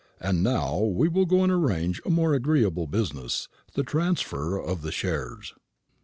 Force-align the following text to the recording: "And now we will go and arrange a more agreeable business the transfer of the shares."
"And 0.19 0.41
now 0.43 0.79
we 0.79 1.07
will 1.07 1.27
go 1.27 1.43
and 1.43 1.51
arrange 1.51 2.01
a 2.03 2.09
more 2.09 2.33
agreeable 2.33 2.87
business 2.87 3.47
the 3.75 3.83
transfer 3.83 4.57
of 4.59 4.81
the 4.81 4.91
shares." 4.91 5.53